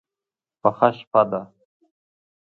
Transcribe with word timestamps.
پخه 0.61 0.89
شپه 0.97 1.21
ده. 1.29 1.41